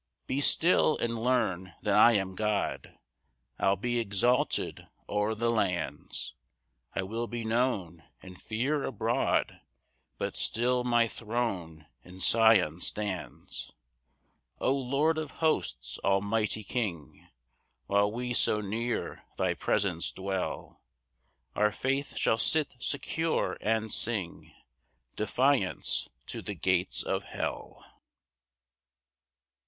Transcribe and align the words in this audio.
5 0.23 0.27
"Be 0.27 0.41
still, 0.41 0.97
and 0.97 1.23
learn 1.23 1.75
that 1.83 1.93
I 1.95 2.13
am 2.13 2.33
God, 2.33 2.97
"I'll 3.59 3.75
be 3.75 3.99
exalted 3.99 4.87
o'er 5.07 5.35
the 5.35 5.51
lands, 5.51 6.33
"I 6.95 7.03
will 7.03 7.27
be 7.27 7.45
known 7.45 8.01
and 8.19 8.41
fear'd 8.41 8.83
abroad, 8.83 9.61
"But 10.17 10.35
still 10.35 10.83
my 10.83 11.07
throne 11.07 11.85
in 12.03 12.17
Sion 12.19 12.81
stands." 12.81 13.67
6 14.55 14.55
O 14.61 14.73
Lord 14.75 15.19
of 15.19 15.29
hosts, 15.37 15.99
almighty 16.03 16.63
King, 16.63 17.27
While 17.85 18.11
we 18.11 18.33
so 18.33 18.59
near 18.59 19.23
thy 19.37 19.53
presence 19.53 20.11
dwell, 20.11 20.81
Our 21.55 21.71
faith 21.71 22.17
shall 22.17 22.39
sit 22.39 22.73
secure, 22.79 23.55
and 23.61 23.91
sing 23.91 24.51
Defiance 25.15 26.09
to 26.25 26.41
the 26.41 26.55
gates 26.55 27.03
of 27.03 27.25
hell. 27.25 27.85